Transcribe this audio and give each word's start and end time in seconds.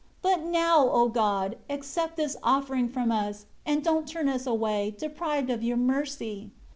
But 0.23 0.41
now, 0.41 0.89
O 0.89 1.09
God, 1.09 1.57
accept 1.69 2.17
this 2.17 2.35
offering 2.41 2.89
from 2.89 3.11
us, 3.11 3.45
and 3.67 3.83
don't 3.83 4.07
turn 4.07 4.27
us 4.29 4.47
away, 4.47 4.95
deprived 4.97 5.51
of 5.51 5.61
Your 5.61 5.77
mercy." 5.77 6.49